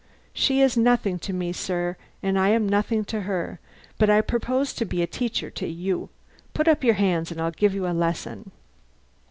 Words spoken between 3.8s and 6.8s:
but I propose to be a teacher to you. Put